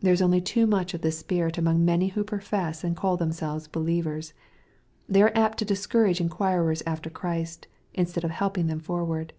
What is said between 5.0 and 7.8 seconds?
They are apt to discourage inquirers after Christ,